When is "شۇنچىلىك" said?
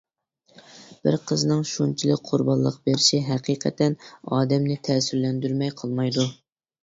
1.71-2.23